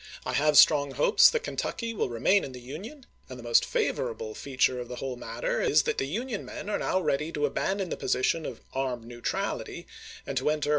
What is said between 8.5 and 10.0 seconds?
armed neutrality,"